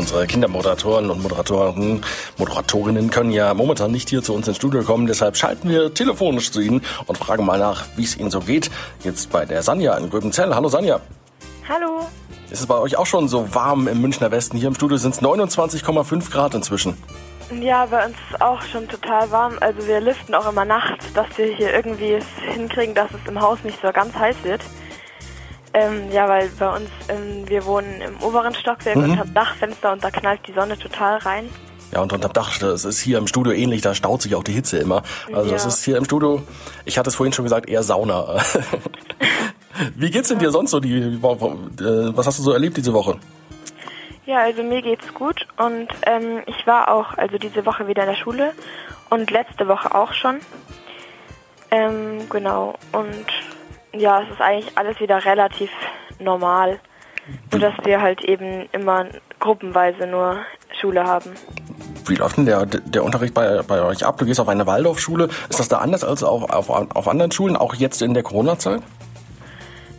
[0.00, 2.00] Unsere Kindermoderatoren und Moderatoren,
[2.38, 5.06] Moderatorinnen können ja momentan nicht hier zu uns ins Studio kommen.
[5.06, 8.70] Deshalb schalten wir telefonisch zu Ihnen und fragen mal nach, wie es Ihnen so geht.
[9.04, 10.54] Jetzt bei der Sanja in Gröbenzell.
[10.54, 11.00] Hallo Sanja.
[11.68, 12.06] Hallo.
[12.50, 14.56] Ist es bei euch auch schon so warm im Münchner Westen?
[14.56, 16.96] Hier im Studio sind es 29,5 Grad inzwischen.
[17.60, 19.58] Ja, bei uns ist auch schon total warm.
[19.60, 22.24] Also wir lüften auch immer nachts, dass wir hier irgendwie es
[22.54, 24.62] hinkriegen, dass es im Haus nicht so ganz heiß wird.
[25.72, 29.04] Ähm, ja, weil bei uns, ähm, wir wohnen im oberen Stockwerk Mhm.
[29.04, 31.48] und haben Dachfenster und da knallt die Sonne total rein.
[31.92, 34.52] Ja, und unterm Dach, das ist hier im Studio ähnlich, da staut sich auch die
[34.52, 35.02] Hitze immer.
[35.32, 35.56] Also Ja.
[35.56, 36.42] es ist hier im Studio,
[36.84, 38.36] ich hatte es vorhin schon gesagt, eher Sauna.
[39.96, 40.80] Wie geht's denn dir sonst so?
[40.80, 43.16] Die, was hast du so erlebt diese Woche?
[44.26, 48.10] Ja, also mir geht's gut und ähm, ich war auch also diese Woche wieder in
[48.10, 48.52] der Schule
[49.08, 50.36] und letzte Woche auch schon.
[51.72, 53.26] Ähm, genau und
[53.92, 55.70] ja, es ist eigentlich alles wieder relativ
[56.18, 56.80] normal,
[57.50, 59.06] nur dass wir halt eben immer
[59.38, 60.38] gruppenweise nur
[60.80, 61.32] Schule haben.
[62.06, 64.18] Wie läuft denn der, der Unterricht bei, bei euch ab?
[64.18, 65.28] Du gehst auf eine Waldorfschule.
[65.48, 68.82] Ist das da anders als auf, auf, auf anderen Schulen, auch jetzt in der Corona-Zeit?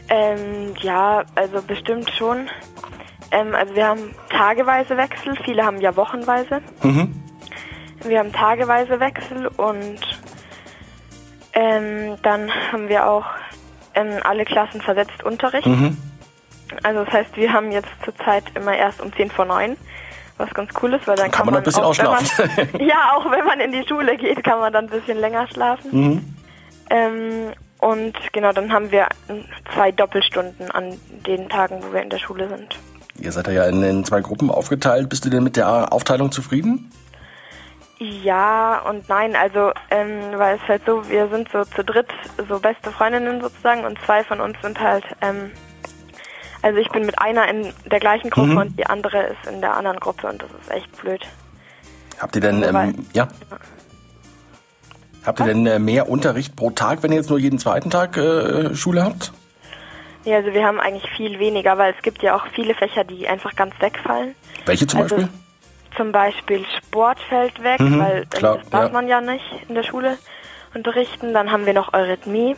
[0.10, 2.50] Ähm, ja, also bestimmt schon.
[3.32, 6.62] Ähm, also wir haben tageweise Wechsel, viele haben ja wochenweise.
[8.04, 10.00] Wir haben tageweise Wechsel und
[11.54, 13.26] ähm, dann haben wir auch
[13.96, 15.68] ähm, alle Klassen versetzt Unterricht.
[16.84, 19.76] Also das heißt, wir haben jetzt zurzeit immer erst um 10 vor 9,
[20.38, 22.70] was ganz cool ist, weil dann Kann kann, man ein bisschen auch, wenn ausschlafen.
[22.72, 25.48] Man, ja, auch wenn man in die Schule geht, kann man dann ein bisschen länger
[25.48, 26.36] schlafen.
[26.90, 29.08] Ähm, und genau, dann haben wir
[29.74, 32.78] zwei Doppelstunden an den Tagen, wo wir in der Schule sind.
[33.20, 35.10] Ihr seid ja in, in zwei Gruppen aufgeteilt.
[35.10, 36.92] Bist du denn mit der Aufteilung zufrieden?
[38.04, 42.08] Ja und nein, also ähm, weil es halt so, wir sind so zu dritt
[42.50, 45.52] so beste Freundinnen sozusagen und zwei von uns sind halt, ähm,
[46.64, 49.78] also ich bin mit einer in der gleichen Gruppe und die andere ist in der
[49.78, 51.22] anderen Gruppe und das ist echt blöd.
[52.20, 53.28] Habt ihr denn, Wobei- ähm, ja?
[55.24, 58.18] Habt ihr denn äh, mehr Unterricht pro Tag, wenn ihr jetzt nur jeden zweiten Tag
[58.18, 59.32] äh, Schule habt?
[60.26, 63.28] Ja, also wir haben eigentlich viel weniger, weil es gibt ja auch viele Fächer, die
[63.28, 64.34] einfach ganz wegfallen.
[64.66, 65.34] Welche zum Also Beispiel?
[65.98, 68.90] Zum Beispiel Sport fällt weg, Mhm, weil äh, klar, das darf ja.
[68.90, 70.18] man ja nicht in der Schule
[70.74, 71.34] unterrichten.
[71.34, 72.56] Dann haben wir noch Eurythmie.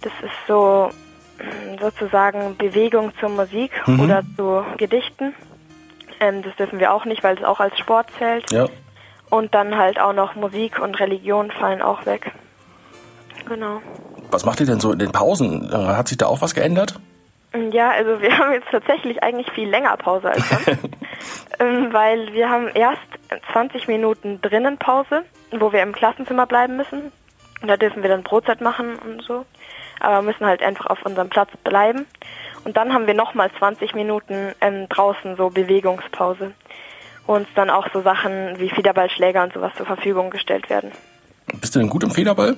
[0.00, 0.90] Das ist so
[1.38, 4.00] mm, sozusagen Bewegung zur Musik Mhm.
[4.00, 5.34] oder zu Gedichten.
[6.20, 8.50] Ähm, das dürfen wir auch nicht, weil es auch als Sport zählt.
[8.50, 8.66] Ja.
[9.30, 12.32] Und dann halt auch noch Musik und Religion fallen auch weg.
[13.46, 13.80] Genau.
[14.30, 15.70] Was macht ihr denn so in den Pausen?
[15.70, 16.98] Äh, Hat sich da auch was geändert?
[17.70, 20.68] Ja, also wir haben jetzt tatsächlich eigentlich viel länger Pause als sonst,
[21.58, 23.00] ähm, weil wir haben erst
[23.52, 27.12] 20 Minuten drinnen Pause, wo wir im Klassenzimmer bleiben müssen.
[27.60, 29.44] Und da dürfen wir dann Brotzeit machen und so,
[29.98, 32.06] aber müssen halt einfach auf unserem Platz bleiben.
[32.64, 36.52] Und dann haben wir nochmal 20 Minuten ähm, draußen so Bewegungspause,
[37.26, 40.92] wo uns dann auch so Sachen wie Federballschläger und sowas zur Verfügung gestellt werden.
[41.60, 42.56] Bist du denn gut im Federball?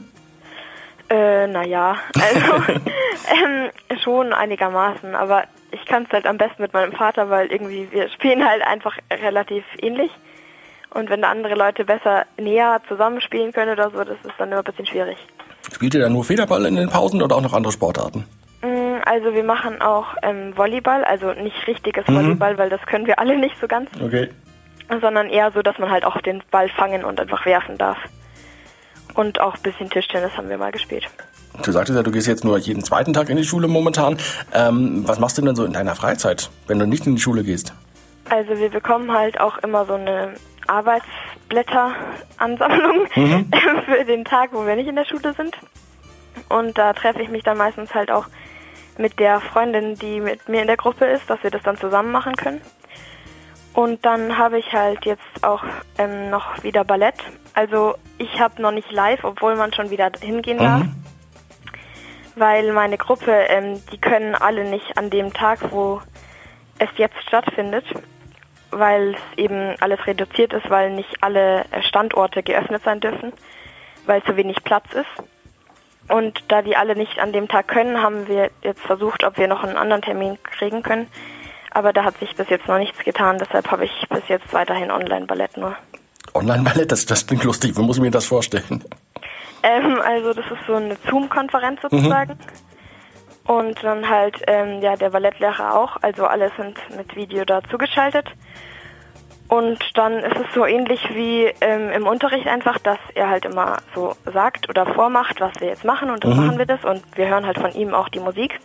[1.11, 3.71] Äh, naja, also ähm,
[4.03, 8.09] schon einigermaßen, aber ich kann es halt am besten mit meinem Vater, weil irgendwie wir
[8.11, 10.11] spielen halt einfach relativ ähnlich.
[10.93, 14.59] Und wenn da andere Leute besser näher zusammenspielen können oder so, das ist dann immer
[14.59, 15.17] ein bisschen schwierig.
[15.73, 18.25] Spielt ihr da nur Federball in den Pausen oder auch noch andere Sportarten?
[18.63, 23.19] Mm, Also wir machen auch ähm, Volleyball, also nicht richtiges Volleyball, weil das können wir
[23.21, 24.29] alle nicht so ganz, Okay.
[25.01, 27.99] sondern eher so, dass man halt auch den Ball fangen und einfach werfen darf.
[29.15, 31.09] Und auch ein bisschen Tischtennis haben wir mal gespielt.
[31.63, 34.17] Du sagtest ja, du gehst jetzt nur jeden zweiten Tag in die Schule momentan.
[34.55, 37.45] Ähm, was machst du denn so in deiner Freizeit, wenn du nicht in die Schule
[37.45, 37.75] gehst?
[38.29, 40.35] Also wir bekommen halt auch immer so eine
[40.69, 45.57] Arbeitsblätteransammlung für den Tag, wo wir nicht in der Schule sind.
[46.49, 48.27] Und da treffe ich mich dann meistens halt auch
[48.99, 52.13] mit der Freundin, die mit mir in der Gruppe ist, dass wir das dann zusammen
[52.13, 52.61] machen können.
[53.73, 55.63] Und dann habe ich halt jetzt auch
[55.99, 57.15] ähm, noch wieder Ballett.
[57.55, 60.83] Also ich habe noch nicht live, obwohl man schon wieder hingehen darf.
[62.37, 66.01] Weil meine Gruppe, ähm, die können alle nicht an dem Tag, wo
[66.79, 67.85] es jetzt stattfindet,
[68.71, 73.33] weil es eben alles reduziert ist, weil nicht alle äh, Standorte geöffnet sein dürfen,
[74.07, 75.29] weil zu wenig Platz ist.
[76.09, 79.47] Und da die alle nicht an dem Tag können, haben wir jetzt versucht, ob wir
[79.47, 81.09] noch einen anderen Termin kriegen können.
[81.71, 84.91] Aber da hat sich bis jetzt noch nichts getan, deshalb habe ich bis jetzt weiterhin
[84.91, 85.77] Online-Ballett nur.
[86.35, 87.77] Online-Ballett, das, das klingt lustig.
[87.77, 88.85] Wie muss ich mir das vorstellen?
[89.63, 92.39] Ähm, also das ist so eine Zoom-Konferenz sozusagen.
[93.47, 98.27] Und dann halt ähm, ja der Ballettlehrer auch, also alle sind mit Video da zugeschaltet.
[99.49, 103.79] Und dann ist es so ähnlich wie ähm, im Unterricht einfach, dass er halt immer
[103.97, 107.27] so sagt oder vormacht, was wir jetzt machen und dann machen wir das und wir
[107.27, 108.61] hören halt von ihm auch die Musik.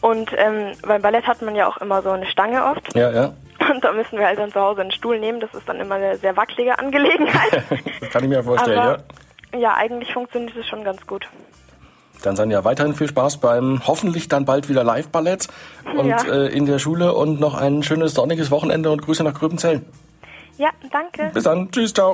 [0.00, 3.32] Und ähm, beim Ballett hat man ja auch immer so eine Stange oft Ja, ja.
[3.70, 5.40] Und da müssen wir halt dann zu Hause einen Stuhl nehmen.
[5.40, 7.62] Das ist dann immer eine sehr wackelige Angelegenheit.
[8.12, 8.98] kann ich mir vorstellen, Aber,
[9.52, 9.58] ja.
[9.58, 11.26] Ja, eigentlich funktioniert es schon ganz gut.
[12.22, 15.46] Dann sind ja weiterhin viel Spaß beim hoffentlich dann bald wieder Live-Ballett
[15.96, 16.22] und Ja.
[16.24, 19.82] äh, in der Schule und noch ein schönes sonniges Wochenende und Grüße nach Gröbenzell.
[20.58, 21.30] Ja, danke.
[21.32, 21.70] Bis dann.
[21.70, 22.06] Tschüss, ciao.